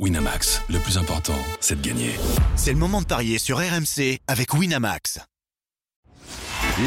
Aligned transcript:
Winamax, 0.00 0.60
le 0.70 0.80
plus 0.80 0.98
important, 0.98 1.38
c'est 1.60 1.80
de 1.80 1.86
gagner. 1.86 2.10
C'est 2.56 2.72
le 2.72 2.78
moment 2.78 3.00
de 3.00 3.06
parier 3.06 3.38
sur 3.38 3.58
RMC 3.58 4.18
avec 4.26 4.52
Winamax. 4.52 5.20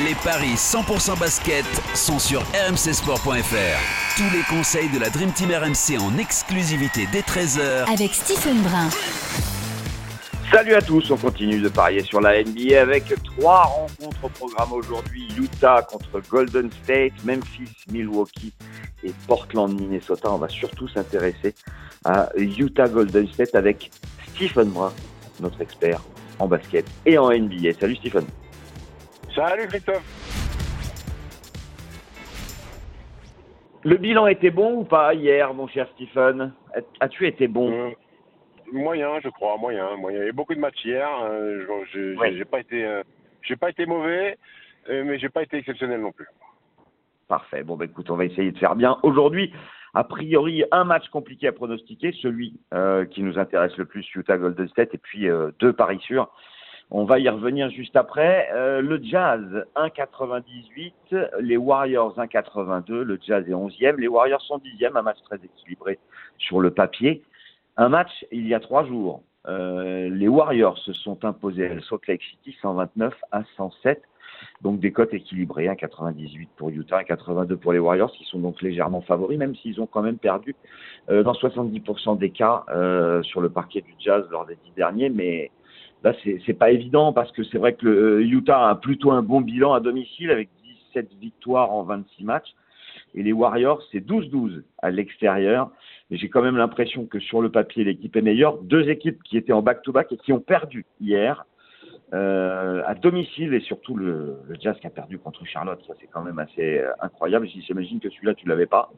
Les 0.06 0.14
paris 0.26 0.56
100% 0.56 1.18
basket 1.18 1.64
sont 1.96 2.20
sur 2.20 2.42
rmcsport.fr. 2.42 4.18
Tous 4.18 4.36
les 4.36 4.44
conseils 4.50 4.90
de 4.90 5.00
la 5.00 5.10
Dream 5.10 5.32
Team 5.32 5.52
RMC 5.52 5.98
en 6.02 6.18
exclusivité 6.18 7.08
dès 7.14 7.22
13h 7.22 7.90
avec 7.90 8.14
Stephen 8.14 8.62
Brun. 8.62 8.90
Salut 10.52 10.74
à 10.74 10.82
tous, 10.82 11.10
on 11.10 11.16
continue 11.16 11.62
de 11.62 11.70
parier 11.70 12.04
sur 12.04 12.20
la 12.20 12.44
NBA 12.44 12.82
avec 12.82 13.14
trois 13.24 13.64
rencontres 13.64 14.24
au 14.24 14.30
programme 14.30 14.74
aujourd'hui. 14.74 15.30
Utah 15.38 15.82
contre 15.82 16.22
Golden 16.30 16.70
State, 16.84 17.14
Memphis, 17.24 17.72
Milwaukee 17.90 18.54
et 19.04 19.14
Portland, 19.28 19.80
Minnesota. 19.80 20.30
On 20.30 20.38
va 20.38 20.50
surtout 20.50 20.90
s'intéresser 20.90 21.56
à 22.08 22.30
Utah 22.38 22.88
Golden 22.88 23.28
State 23.28 23.54
avec 23.54 23.92
Stephen 24.30 24.70
Brun, 24.70 24.94
notre 25.42 25.62
expert 25.62 26.02
en 26.40 26.48
basket 26.48 26.86
et 27.06 27.18
en 27.18 27.30
NBA. 27.30 27.74
Salut 27.74 27.96
Stephen. 27.98 28.24
Salut 29.36 29.68
Christophe. 29.68 30.04
Le 33.84 33.98
bilan 33.98 34.28
était 34.28 34.52
bon 34.52 34.80
ou 34.80 34.84
pas 34.84 35.14
hier, 35.14 35.54
mon 35.54 35.68
cher 35.68 35.88
Stephen? 35.96 36.54
As-tu 37.00 37.28
été 37.28 37.48
bon? 37.48 37.72
Euh, 37.72 37.92
Moyen, 38.72 39.20
je 39.24 39.30
crois, 39.30 39.58
moyen, 39.58 39.96
moyen. 39.98 40.20
Il 40.20 40.22
y 40.22 40.26
a 40.26 40.30
eu 40.30 40.34
beaucoup 40.34 40.56
de 40.56 40.60
matchs 40.60 40.84
hier. 40.84 41.08
Euh, 41.24 41.66
je 41.94 42.16
j'ai 42.36 42.46
pas 42.46 42.60
été, 42.60 42.84
euh, 42.84 43.02
j'ai 43.42 43.56
pas 43.56 43.70
été 43.70 43.86
mauvais, 43.86 44.38
euh, 44.90 45.04
mais 45.06 45.18
j'ai 45.20 45.30
pas 45.30 45.44
été 45.44 45.58
exceptionnel 45.58 46.02
non 46.02 46.12
plus. 46.12 46.28
Parfait. 47.30 47.64
Bon, 47.64 47.78
bah, 47.78 47.86
écoute, 47.86 48.10
on 48.10 48.18
va 48.18 48.26
essayer 48.26 48.52
de 48.52 48.58
faire 48.58 48.76
bien. 48.76 48.98
Aujourd'hui, 49.04 49.54
a 49.98 50.04
priori, 50.04 50.64
un 50.72 50.84
match 50.84 51.08
compliqué 51.10 51.48
à 51.48 51.52
pronostiquer, 51.52 52.14
celui 52.22 52.60
qui 53.12 53.24
nous 53.24 53.40
intéresse 53.40 53.76
le 53.78 53.86
plus, 53.86 54.06
Utah 54.16 54.38
Golden 54.38 54.68
State, 54.70 54.94
et 54.94 54.98
puis 54.98 55.28
deux 55.60 55.74
paris 55.74 56.00
sûrs. 56.02 56.30
On 56.90 57.04
va 57.04 57.20
y 57.20 57.28
revenir 57.28 57.70
juste 57.70 57.96
après. 57.96 58.50
le 58.54 59.00
Jazz 59.02 59.66
1,98, 59.76 60.94
les 61.42 61.58
Warriors 61.58 62.18
1,82, 62.18 63.02
le 63.02 63.20
Jazz 63.26 63.44
est 63.48 63.54
11e, 63.54 63.98
les 63.98 64.08
Warriors 64.08 64.42
sont 64.42 64.60
10e, 64.60 64.96
un 64.96 65.02
match 65.02 65.18
très 65.26 65.38
équilibré 65.38 66.00
sur 66.38 66.60
le 66.60 66.72
papier. 66.72 67.24
Un 67.78 67.90
match 67.90 68.26
il 68.32 68.48
y 68.48 68.54
a 68.54 68.60
trois 68.60 68.86
jours. 68.86 69.24
Euh, 69.48 70.10
les 70.10 70.28
Warriors 70.28 70.78
se 70.80 70.94
sont 70.94 71.24
imposés 71.24 71.68
à 71.68 71.82
Salt 71.82 72.02
Lake 72.08 72.22
City 72.24 72.58
129 72.62 73.14
à 73.32 73.44
107. 73.56 74.02
Donc 74.62 74.80
des 74.80 74.92
cotes 74.92 75.14
équilibrées, 75.14 75.68
1,98 75.68 76.48
pour 76.56 76.70
Utah, 76.70 77.02
1,82 77.02 77.56
pour 77.58 77.74
les 77.74 77.80
Warriors, 77.80 78.12
qui 78.12 78.24
sont 78.26 78.40
donc 78.40 78.62
légèrement 78.62 79.02
favoris, 79.02 79.38
même 79.38 79.56
s'ils 79.56 79.80
ont 79.80 79.86
quand 79.86 80.02
même 80.02 80.18
perdu 80.18 80.56
euh, 81.10 81.24
dans 81.24 81.34
70% 81.34 82.18
des 82.18 82.32
cas 82.32 82.64
euh, 82.70 83.22
sur 83.24 83.42
le 83.42 83.50
parquet 83.50 83.82
du 83.82 83.94
Jazz 84.00 84.26
lors 84.32 84.46
des 84.46 84.56
dix 84.56 84.72
derniers. 84.76 85.10
Mais 85.10 85.52
là, 86.04 86.14
c'est 86.24 86.54
pas 86.54 86.72
évident 86.72 87.14
parce 87.14 87.32
que 87.32 87.44
c'est 87.44 87.58
vrai 87.58 87.74
que 87.74 87.86
le, 87.86 88.22
Utah 88.24 88.70
a 88.70 88.76
plutôt 88.76 89.12
un 89.12 89.22
bon 89.22 89.42
bilan 89.42 89.74
à 89.74 89.80
domicile 89.80 90.32
avec 90.32 90.50
17 90.94 91.14
victoires 91.20 91.72
en 91.72 91.84
26 91.84 92.24
matchs. 92.24 92.54
Et 93.14 93.24
les 93.24 93.34
Warriors, 93.34 93.82
c'est 93.92 94.06
12-12 94.06 94.64
à 94.80 94.92
l'extérieur. 94.92 95.72
Mais 96.10 96.18
j'ai 96.18 96.30
quand 96.30 96.42
même 96.42 96.58
l'impression 96.58 97.06
que 97.06 97.20
sur 97.20 97.42
le 97.42 97.50
papier, 97.50 97.84
l'équipe 97.84 98.16
est 98.16 98.22
meilleure. 98.22 98.58
Deux 98.64 98.90
équipes 98.90 99.22
qui 99.24 99.38
étaient 99.38 99.54
en 99.54 99.62
back-to-back 99.62 100.12
et 100.12 100.18
qui 100.18 100.34
ont 100.34 100.40
perdu 100.40 100.86
hier 101.02 101.46
euh, 102.14 102.82
à 102.86 102.96
domicile 102.96 103.54
et 103.54 103.60
surtout 103.60 103.96
le, 103.96 104.38
Jazz 104.60 104.78
qui 104.80 104.88
a 104.88 104.90
perdu 104.90 105.18
contre 105.18 105.46
Charlotte. 105.46 105.80
Ça, 105.88 105.94
c'est 106.00 106.08
quand 106.08 106.24
même 106.24 106.40
assez 106.40 106.80
euh, 106.80 106.92
incroyable. 107.02 107.48
J'imagine 107.48 108.00
que 108.00 108.10
celui-là, 108.10 108.34
tu 108.34 108.48
l'avais 108.48 108.66
pas. 108.66 108.92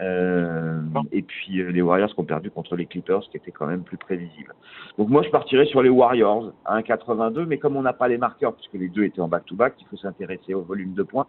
Euh, 0.00 0.80
et 1.10 1.22
puis 1.22 1.60
les 1.72 1.82
Warriors 1.82 2.14
qui 2.14 2.20
ont 2.20 2.24
perdu 2.24 2.50
contre 2.50 2.76
les 2.76 2.86
Clippers, 2.86 3.22
qui 3.30 3.36
était 3.36 3.50
quand 3.50 3.66
même 3.66 3.82
plus 3.82 3.96
prévisible. 3.96 4.54
Donc 4.96 5.08
moi, 5.08 5.22
je 5.22 5.30
partirais 5.30 5.66
sur 5.66 5.82
les 5.82 5.88
Warriors 5.88 6.52
à 6.64 6.80
1,82, 6.80 7.46
mais 7.46 7.58
comme 7.58 7.76
on 7.76 7.82
n'a 7.82 7.92
pas 7.92 8.06
les 8.06 8.18
marqueurs, 8.18 8.54
puisque 8.54 8.74
les 8.74 8.88
deux 8.88 9.04
étaient 9.04 9.20
en 9.20 9.28
back-to-back, 9.28 9.74
il 9.80 9.86
faut 9.88 9.96
s'intéresser 9.96 10.54
au 10.54 10.62
volume 10.62 10.94
de 10.94 11.02
points. 11.02 11.26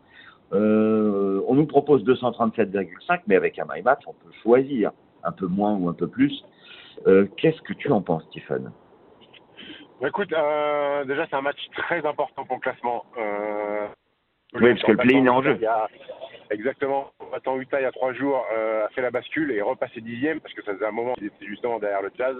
Euh, 0.53 1.41
on 1.47 1.55
nous 1.55 1.65
propose 1.65 2.03
237,5, 2.03 3.21
mais 3.27 3.35
avec 3.35 3.59
un 3.59 3.65
my 3.71 3.81
match, 3.81 4.01
on 4.07 4.13
peut 4.13 4.31
choisir 4.43 4.91
un 5.23 5.31
peu 5.31 5.47
moins 5.47 5.75
ou 5.75 5.89
un 5.89 5.93
peu 5.93 6.07
plus. 6.07 6.43
Euh, 7.07 7.27
qu'est-ce 7.37 7.61
que 7.61 7.73
tu 7.73 7.91
en 7.91 8.01
penses, 8.01 8.23
Stephen? 8.29 8.71
Écoute, 10.05 10.31
euh, 10.33 11.03
déjà, 11.05 11.27
c'est 11.29 11.35
un 11.35 11.41
match 11.41 11.59
très 11.75 12.05
important 12.05 12.45
pour 12.45 12.55
le 12.55 12.61
classement. 12.61 13.05
oui, 14.53 14.69
parce 14.73 14.83
que 14.83 14.91
le 14.91 14.97
play 14.97 15.15
est 15.15 15.29
en 15.29 15.41
jeu. 15.41 15.59
Exactement. 16.51 17.11
Attends, 17.33 17.59
Utah, 17.59 17.79
il 17.79 17.83
y 17.83 17.85
a 17.85 17.91
trois 17.91 18.13
jours, 18.13 18.43
a 18.49 18.89
fait 18.89 19.01
la 19.01 19.11
bascule 19.11 19.51
et 19.51 19.61
repassé 19.61 20.01
dixième 20.01 20.39
parce 20.39 20.53
que 20.53 20.63
ça 20.63 20.73
faisait 20.73 20.85
un 20.85 20.91
moment 20.91 21.13
qu'il 21.13 21.27
était 21.27 21.45
justement 21.45 21.79
derrière 21.79 22.01
le 22.01 22.11
Jazz. 22.17 22.35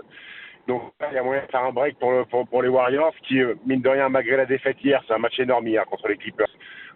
Donc, 0.68 0.82
il 1.12 1.16
y 1.16 1.18
a 1.18 1.24
moyen 1.24 1.44
de 1.44 1.52
faire 1.52 1.64
un 1.64 1.72
break 1.72 1.98
pour, 2.00 2.48
pour, 2.48 2.62
les 2.64 2.70
Warriors 2.70 3.14
qui, 3.24 3.42
mine 3.66 3.82
de 3.82 3.90
rien, 3.90 4.10
malgré 4.10 4.38
la 4.38 4.46
défaite 4.46 4.78
hier, 4.84 5.04
c'est 5.08 5.14
un 5.14 5.20
match 5.20 5.40
énorme 5.40 5.68
hier 5.68 5.86
contre 5.86 6.08
les 6.08 6.18
Clippers 6.18 6.50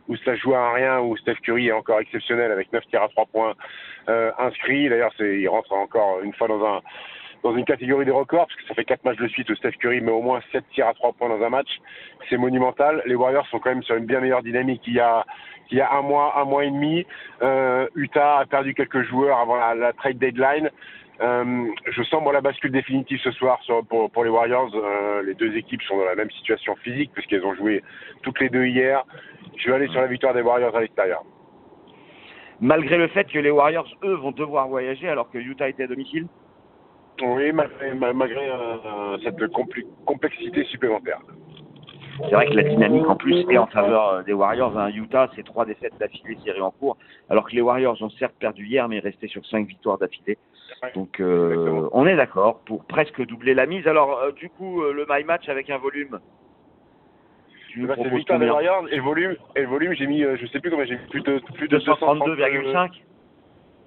où 0.07 0.15
ça 0.17 0.35
joue 0.35 0.53
à 0.53 0.73
rien, 0.73 0.99
où 0.99 1.15
Steph 1.17 1.35
Curry 1.43 1.67
est 1.67 1.71
encore 1.71 1.99
exceptionnel 1.99 2.51
avec 2.51 2.71
9 2.73 2.85
tirs 2.87 3.03
à 3.03 3.09
3 3.09 3.25
points 3.27 3.53
euh, 4.09 4.31
inscrits. 4.37 4.89
D'ailleurs, 4.89 5.13
il 5.19 5.47
rentre 5.47 5.71
encore 5.73 6.21
une 6.21 6.33
fois 6.33 6.47
dans 6.47 6.63
un 6.65 6.81
dans 7.43 7.55
une 7.55 7.65
catégorie 7.65 8.05
des 8.05 8.11
records, 8.11 8.47
parce 8.47 8.55
que 8.55 8.67
ça 8.67 8.73
fait 8.73 8.85
4 8.85 9.03
matchs 9.03 9.17
de 9.17 9.27
suite 9.27 9.49
où 9.49 9.55
Steph 9.55 9.73
Curry 9.73 10.01
met 10.01 10.11
au 10.11 10.21
moins 10.21 10.39
7 10.51 10.63
tirs 10.73 10.87
à 10.87 10.93
3 10.93 11.13
points 11.13 11.29
dans 11.29 11.43
un 11.43 11.49
match. 11.49 11.67
C'est 12.29 12.37
monumental. 12.37 13.03
Les 13.05 13.15
Warriors 13.15 13.45
sont 13.47 13.59
quand 13.59 13.69
même 13.69 13.83
sur 13.83 13.95
une 13.95 14.05
bien 14.05 14.21
meilleure 14.21 14.43
dynamique 14.43 14.81
qu'il 14.81 14.93
y 14.93 14.99
a, 15.01 15.25
un 15.91 16.01
mois, 16.01 16.39
un 16.39 16.45
mois 16.45 16.63
et 16.63 16.71
demi. 16.71 17.05
Euh, 17.41 17.87
Utah 17.95 18.39
a 18.39 18.45
perdu 18.45 18.73
quelques 18.73 19.03
joueurs 19.03 19.37
avant 19.37 19.57
la, 19.57 19.91
trade 19.93 20.17
deadline. 20.17 20.69
Euh, 21.21 21.67
je 21.91 22.03
sens 22.03 22.23
moi 22.23 22.33
la 22.33 22.41
bascule 22.41 22.71
définitive 22.71 23.19
ce 23.21 23.31
soir 23.31 23.59
pour 23.89 24.23
les 24.23 24.29
Warriors. 24.29 24.71
Euh, 24.73 25.21
les 25.23 25.35
deux 25.35 25.55
équipes 25.57 25.81
sont 25.83 25.97
dans 25.97 26.05
la 26.05 26.15
même 26.15 26.31
situation 26.31 26.75
physique 26.77 27.11
puisqu'elles 27.13 27.45
ont 27.45 27.55
joué 27.55 27.83
toutes 28.21 28.39
les 28.39 28.49
deux 28.49 28.65
hier. 28.65 29.03
Je 29.57 29.69
vais 29.69 29.75
aller 29.75 29.87
sur 29.89 30.01
la 30.01 30.07
victoire 30.07 30.33
des 30.33 30.41
Warriors 30.41 30.75
à 30.75 30.79
l'extérieur. 30.79 31.23
Malgré 32.61 32.97
le 32.97 33.09
fait 33.09 33.25
que 33.25 33.39
les 33.39 33.51
Warriors, 33.51 33.87
eux, 34.03 34.15
vont 34.15 34.31
devoir 34.31 34.69
voyager 34.69 35.09
alors 35.09 35.29
que 35.29 35.37
Utah 35.37 35.67
était 35.67 35.83
à 35.83 35.87
domicile 35.87 36.27
Oui, 37.21 37.51
malgré, 37.51 37.93
malgré 37.93 38.49
euh, 38.49 39.17
cette 39.23 39.37
complexité 40.05 40.63
supplémentaire. 40.65 41.19
C'est 42.17 42.35
vrai 42.35 42.47
que 42.47 42.53
la 42.53 42.63
dynamique 42.63 43.07
en 43.07 43.15
plus 43.15 43.45
est 43.49 43.57
en 43.57 43.67
faveur 43.67 44.09
euh, 44.09 44.23
des 44.23 44.33
Warriors. 44.33 44.73
Utah, 44.89 45.29
c'est 45.35 45.43
trois 45.43 45.65
défaites 45.65 45.97
d'affilée 45.99 46.35
tirées 46.37 46.61
en 46.61 46.71
cours, 46.71 46.97
alors 47.29 47.47
que 47.49 47.55
les 47.55 47.61
Warriors 47.61 48.01
ont 48.01 48.09
certes 48.11 48.35
perdu 48.39 48.65
hier, 48.65 48.87
mais 48.87 48.99
resté 48.99 49.27
sur 49.27 49.45
cinq 49.45 49.67
victoires 49.67 49.97
d'affilée. 49.97 50.37
Donc 50.95 51.19
euh, 51.19 51.87
on 51.91 52.05
est 52.05 52.15
d'accord 52.15 52.59
pour 52.65 52.85
presque 52.85 53.25
doubler 53.25 53.53
la 53.53 53.65
mise. 53.65 53.87
Alors 53.87 54.19
euh, 54.19 54.31
du 54.31 54.49
coup, 54.49 54.81
le 54.83 55.05
my 55.09 55.23
match 55.23 55.49
avec 55.49 55.69
un 55.69 55.77
volume. 55.77 56.19
Tu 57.69 57.87
bah, 57.87 57.95
c'est 57.97 58.09
victoire 58.09 58.39
des 58.39 58.49
Warriors 58.49 58.85
et 58.91 58.99
volume, 58.99 59.35
et 59.55 59.61
le 59.61 59.67
volume, 59.67 59.93
j'ai 59.93 60.05
mis, 60.05 60.21
je 60.21 60.45
sais 60.47 60.59
plus 60.59 60.69
combien, 60.69 60.85
j'ai 60.85 60.97
mis 60.97 61.07
plus 61.09 61.21
de 61.21 61.41
plus 61.55 61.67
de 61.67 61.79
232,5. 61.79 63.01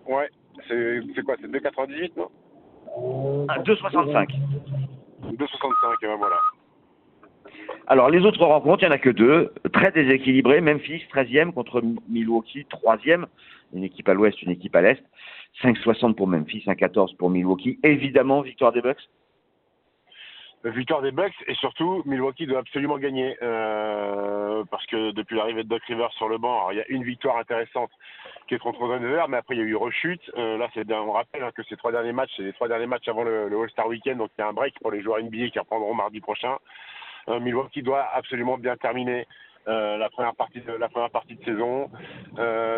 Ouais, 0.09 0.29
c'est 0.69 1.23
quoi, 1.25 1.37
c'est 1.41 1.49
2,98 1.49 2.13
non? 2.17 2.29
2,65. 2.97 4.29
2,65, 5.33 5.95
et 6.03 6.07
ben 6.07 6.17
voilà. 6.17 6.37
Alors, 7.89 8.11
les 8.11 8.25
autres 8.25 8.45
rencontres, 8.45 8.83
il 8.83 8.87
n'y 8.87 8.93
en 8.93 8.97
a 8.97 8.99
que 8.99 9.11
deux. 9.11 9.53
Très 9.73 9.93
déséquilibrées. 9.93 10.61
Memphis, 10.61 11.03
13e 11.15 11.53
contre 11.53 11.83
Milwaukee, 12.09 12.67
3e. 12.71 13.27
Une 13.73 13.85
équipe 13.85 14.09
à 14.09 14.15
l'ouest, 14.15 14.41
une 14.43 14.51
équipe 14.51 14.75
à 14.75 14.83
l'est. 14.83 15.03
5,60 15.63 16.15
pour 16.15 16.27
Memphis, 16.27 16.65
1,14 16.67 17.17
pour 17.17 17.31
Milwaukee. 17.31 17.79
Évidemment, 17.83 18.43
victoire 18.43 18.73
des 18.73 18.83
Bucks. 18.83 19.09
Victoire 20.71 21.01
des 21.01 21.13
Bucks 21.13 21.35
et 21.47 21.55
surtout 21.55 22.03
Milwaukee 22.07 22.47
doit 22.47 22.59
absolument 22.59 22.99
gagner 22.99 23.37
euh, 23.41 24.65
parce 24.71 24.85
que 24.87 25.13
depuis 25.13 25.37
l'arrivée 25.37 25.63
de 25.63 25.69
Doc 25.69 25.83
Rivers 25.85 26.13
sur 26.15 26.29
le 26.29 26.39
banc, 26.39 26.71
il 26.71 26.79
y 26.79 26.81
a 26.81 26.89
une 26.89 27.05
victoire 27.05 27.37
intéressante 27.37 27.91
qui 28.49 28.55
est 28.55 28.59
contre 28.59 28.89
Denver, 28.89 29.25
mais 29.29 29.37
après 29.37 29.55
il 29.55 29.59
y 29.59 29.63
a 29.63 29.65
eu 29.65 29.77
rechute. 29.77 30.21
Euh, 30.37 30.59
là, 30.59 30.69
c'est 30.75 30.91
on 30.93 31.13
rappelle 31.13 31.45
hein, 31.45 31.51
que 31.55 31.63
ces 31.65 31.77
trois 31.77 31.93
derniers 31.93 32.13
matchs, 32.13 32.33
c'est 32.37 32.43
les 32.43 32.53
trois 32.53 32.67
derniers 32.67 32.87
matchs 32.87 33.07
avant 33.07 33.23
le, 33.23 33.49
All-Star 33.63 33.87
Weekend, 33.87 34.19
donc 34.19 34.31
il 34.37 34.41
y 34.41 34.45
a 34.45 34.49
un 34.49 34.53
break 34.53 34.75
pour 34.81 34.91
les 34.91 35.03
joueurs 35.03 35.23
NBA 35.23 35.51
qui 35.51 35.59
reprendront 35.61 35.95
mardi 35.95 36.21
prochain. 36.21 36.57
Euh, 37.29 37.39
Milwaukee 37.39 37.83
doit 37.83 38.07
absolument 38.15 38.59
bien 38.59 38.77
terminer 38.77 39.27
euh, 39.69 39.97
la 39.99 40.11
première 40.11 40.35
partie 40.35 40.61
de 40.61 40.73
la 40.73 40.89
première 40.89 41.11
partie 41.11 41.37
de 41.37 41.45
saison. 41.45 41.91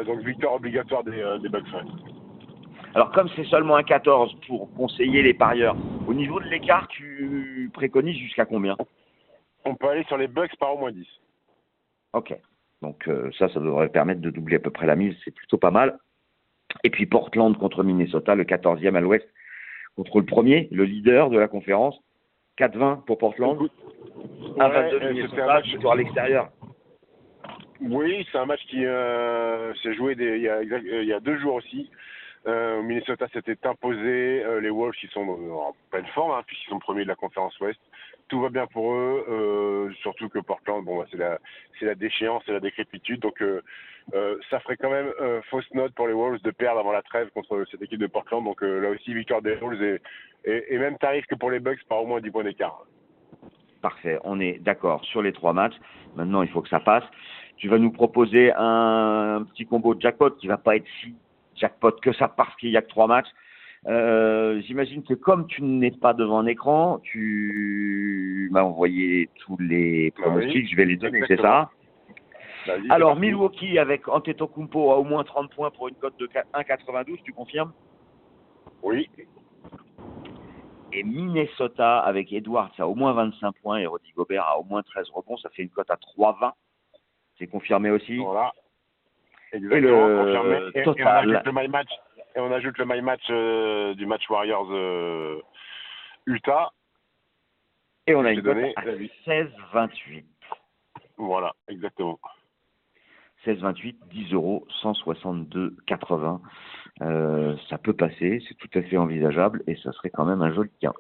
Donc 0.05 0.21
victoire 0.21 0.55
obligatoire 0.55 1.05
des, 1.05 1.25
des 1.41 1.49
Bucks. 1.49 1.65
Alors 2.99 3.13
comme 3.13 3.29
c'est 3.37 3.45
seulement 3.45 3.77
un 3.77 3.85
14 3.85 4.35
pour 4.49 4.75
conseiller 4.75 5.23
les 5.23 5.33
parieurs, 5.33 5.77
au 6.09 6.15
niveau 6.15 6.41
de 6.41 6.47
l'écart, 6.47 6.89
tu 6.89 7.71
préconises 7.73 8.19
jusqu'à 8.19 8.45
combien? 8.45 8.77
On 9.65 9.77
peut 9.77 9.87
aller 9.87 10.03
sur 10.09 10.17
les 10.17 10.27
Bucks 10.27 10.57
par 10.59 10.75
au 10.75 10.79
moins 10.79 10.91
10. 10.91 11.07
Ok. 12.15 12.35
Donc 12.83 13.09
ça, 13.39 13.49
ça 13.51 13.61
devrait 13.61 13.89
permettre 13.91 14.21
de 14.21 14.31
doubler 14.31 14.57
à 14.57 14.59
peu 14.59 14.71
près 14.71 14.85
la 14.85 14.97
mise, 14.97 15.15
c'est 15.25 15.31
plutôt 15.31 15.59
pas 15.59 15.71
mal. 15.71 16.01
Et 16.83 16.91
puis 16.91 17.07
Portland 17.07 17.57
contre 17.57 17.85
Minnesota, 17.85 18.35
le 18.35 18.43
14e 18.43 18.97
à 18.97 19.01
l'ouest, 19.01 19.29
contre 19.95 20.19
le 20.19 20.27
premier, 20.27 20.67
le 20.73 20.83
leader 20.83 21.31
de 21.31 21.39
la 21.39 21.47
conférence. 21.47 21.97
4-20 22.59 23.05
pour 23.05 23.19
Portland. 23.19 23.61
Un 24.59 24.69
22 24.71 25.29
match 25.47 25.77
à 25.89 25.95
l'extérieur. 25.95 26.49
Oui, 27.81 28.27
c'est 28.33 28.39
un 28.39 28.47
match 28.47 28.67
qui 28.67 28.85
euh, 28.85 29.73
s'est 29.85 29.95
joué 29.95 30.17
il, 30.19 30.43
y 30.43 30.49
a, 30.49 30.63
il, 30.65 31.05
y 31.05 31.13
a, 31.13 31.21
deux 31.21 31.39
jours 31.39 31.55
aussi. 31.55 31.89
Euh, 32.49 32.83
Minnesota 32.83 33.29
s'était 33.29 33.59
imposé. 33.67 34.43
Euh, 34.43 34.61
les 34.61 34.71
Wolves, 34.71 34.95
qui 34.95 35.07
sont 35.09 35.29
en 35.29 35.75
pleine 35.91 36.07
forme, 36.07 36.33
hein, 36.33 36.43
puisqu'ils 36.47 36.71
sont 36.71 36.79
premiers 36.79 37.03
de 37.03 37.09
la 37.09 37.15
conférence 37.15 37.59
Ouest. 37.61 37.79
Tout 38.29 38.41
va 38.41 38.49
bien 38.49 38.67
pour 38.67 38.93
eux, 38.93 39.25
euh, 39.29 39.93
surtout 40.03 40.29
que 40.29 40.39
Portland, 40.39 40.85
bon, 40.85 40.99
bah, 40.99 41.07
c'est 41.11 41.85
la, 41.85 41.95
déchéance, 41.95 42.43
c'est 42.47 42.53
la 42.53 42.61
décrépitude. 42.61 43.21
Donc, 43.21 43.43
euh, 43.43 43.61
ça 44.51 44.61
ferait 44.61 44.77
quand 44.77 44.91
même 44.91 45.13
fausse 45.51 45.69
note 45.75 45.95
pour 45.95 46.09
les 46.09 46.15
Wolves 46.15 46.43
de 46.43 46.51
perdre 46.51 46.81
avant 46.81 46.93
la 46.93 47.03
trêve 47.03 47.29
contre 47.31 47.65
cette 47.71 47.83
équipe 47.83 48.01
de 48.01 48.07
Portland. 48.07 48.45
Donc, 48.45 48.63
là 48.63 48.91
aussi, 48.91 49.13
victoire 49.13 49.43
des 49.43 49.57
Wolves 49.57 49.99
et, 50.45 50.79
même 50.79 50.97
tarif 50.99 51.27
que 51.27 51.35
pour 51.35 51.51
les 51.51 51.61
Bucks 51.61 51.85
par 51.89 52.03
au 52.03 52.07
moins 52.07 52.21
10 52.21 52.31
points 52.31 52.45
d'écart. 52.45 52.85
Parfait, 53.83 54.19
on 54.25 54.41
est 54.41 54.59
d'accord 54.59 55.05
sur 55.05 55.23
les 55.23 55.33
trois 55.33 55.53
matchs. 55.53 55.77
Maintenant, 56.17 56.43
il 56.43 56.49
faut 56.49 56.63
que 56.63 56.69
ça 56.69 56.81
passe. 56.81 57.05
Tu 57.57 57.69
vas 57.69 57.79
nous 57.79 57.93
proposer 57.93 58.53
un, 58.53 59.41
un 59.41 59.45
petit 59.45 59.67
combo 59.67 59.95
de 59.95 60.01
jackpot 60.01 60.31
qui 60.31 60.49
va 60.49 60.57
pas 60.57 60.77
être 60.77 60.87
si 61.01 61.15
jackpot 61.59 61.93
que 62.01 62.13
ça 62.13 62.29
parce 62.29 62.55
qu'il 62.57 62.71
y 62.71 62.77
a 62.77 62.83
que 62.83 62.89
trois 62.89 63.07
matchs. 63.07 63.29
Euh, 63.87 64.61
J'imagine 64.63 65.03
que 65.05 65.15
comme 65.15 65.47
tu 65.47 65.63
n'es 65.63 65.91
pas 65.91 66.13
devant 66.13 66.39
un 66.41 66.47
écran, 66.47 66.99
tu 67.03 68.49
m'as 68.51 68.63
envoyé 68.63 69.29
tous 69.37 69.57
les 69.59 70.11
pronostics, 70.13 70.55
Oui, 70.55 70.69
je 70.71 70.77
vais 70.77 70.85
les 70.85 70.97
donner, 70.97 71.23
c'est 71.29 71.41
ça? 71.41 71.71
Alors. 72.91 73.17
Milwaukee 73.17 73.79
avec 73.79 74.09
Antetokounmpo 74.09 74.91
à 74.91 74.99
au 74.99 75.05
moins 75.05 75.25
30 75.25 75.51
points 75.55 75.71
pour 75.71 75.89
une 75.89 75.95
cote 75.95 76.19
de 76.19 76.27
1,92, 76.27 77.23
tu 77.23 77.33
confirmes? 77.33 77.73
Oui, 78.83 79.09
Et 80.93 81.03
Minnesota 81.03 81.99
avec 81.99 82.33
Edwards 82.33 82.73
à 82.79 82.87
au 82.87 82.95
moins 82.95 83.13
25 83.13 83.53
points 83.63 83.79
et 83.79 83.87
Rudy 83.87 84.13
Gobert 84.17 84.45
à 84.45 84.59
au 84.59 84.65
moins 84.65 84.83
13 84.83 85.09
rebonds, 85.11 85.37
ça 85.37 85.51
fait 85.51 85.63
une 85.63 85.71
cote 85.71 85.91
à 85.91 85.97
3,20. 85.97 86.53
C'est 87.39 87.47
confirmé 87.47 87.91
aussi? 87.91 88.17
Voilà. 88.19 88.53
Et 89.53 89.59
le. 89.59 89.77
Et, 89.77 90.81
et 90.81 90.87
on 90.87 91.07
ajoute 91.07 91.47
le 91.47 91.53
my 91.53 91.69
match, 91.69 91.91
et 92.35 92.41
on 92.41 92.53
ajoute 92.53 92.79
le 92.79 92.85
my 92.85 93.01
match 93.01 93.23
euh, 93.31 93.95
du 93.95 94.07
match 94.07 94.29
Warriors 94.29 94.69
euh, 94.71 95.41
Utah. 96.27 96.71
Et 98.07 98.15
on 98.15 98.25
a 98.25 98.33
une 98.33 98.41
donné 98.41 98.73
à 98.77 98.85
la 98.85 98.95
vie. 98.95 99.11
16,28. 99.27 100.25
Voilà, 101.19 101.55
exactement. 101.69 102.19
16,28, 103.45 103.97
10 104.11 104.33
euros, 104.35 104.67
162,80. 104.83 106.41
Euh, 107.01 107.55
ça 107.69 107.79
peut 107.79 107.93
passer, 107.93 108.43
c'est 108.49 108.57
tout 108.57 108.71
à 108.75 108.83
fait 108.83 108.97
envisageable 108.97 109.63
et 109.67 109.77
ça 109.77 109.93
serait 109.93 110.11
quand 110.11 110.25
même 110.25 110.43
un 110.43 110.53
joli 110.53 110.71
gain. 110.83 110.93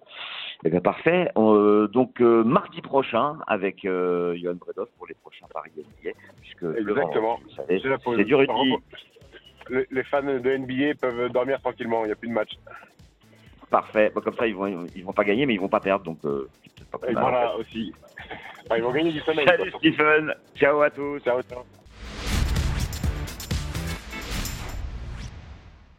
Eh 0.64 0.70
bien, 0.70 0.80
parfait. 0.80 1.30
Euh, 1.36 1.88
donc, 1.88 2.20
euh, 2.20 2.44
mardi 2.44 2.80
prochain, 2.80 3.38
avec 3.46 3.82
Johan 3.82 4.54
Bredov 4.54 4.88
pour 4.96 5.06
les 5.06 5.14
prochains 5.14 5.46
paris 5.52 5.70
NBA, 5.76 6.10
puisque 6.40 6.62
le 6.62 6.90
Exactement. 6.90 7.40
C'est 7.68 7.80
c'est 7.80 8.24
du 8.24 8.34
rugby. 8.34 8.76
Les, 9.90 10.02
fans 10.04 10.22
de 10.22 10.56
NBA 10.56 10.94
peuvent 11.00 11.30
dormir 11.30 11.60
tranquillement, 11.60 12.04
il 12.04 12.06
n'y 12.06 12.12
a 12.12 12.16
plus 12.16 12.28
de 12.28 12.32
match. 12.32 12.52
Parfait. 13.70 14.10
Bon, 14.14 14.22
comme 14.22 14.34
ça, 14.34 14.46
ils 14.46 14.54
vont, 14.54 14.86
ils 14.96 15.04
vont 15.04 15.12
pas 15.12 15.24
gagner, 15.24 15.44
mais 15.44 15.54
ils 15.54 15.60
vont 15.60 15.68
pas 15.68 15.80
perdre, 15.80 16.04
donc 16.04 16.20
pas 16.22 16.98
Et 17.06 17.12
mal. 17.12 17.22
voilà 17.22 17.56
aussi. 17.56 17.92
Enfin, 18.64 18.76
ils 18.76 18.82
vont 18.82 18.92
gagner 18.92 19.12
du 19.12 19.20
sommeil. 19.20 19.46
Salut 19.46 19.70
quoi. 19.70 19.80
Stephen. 19.80 20.34
Ciao 20.54 20.80
à 20.80 20.90
tous. 20.90 21.20
Ciao, 21.20 21.42
ciao. 21.42 21.64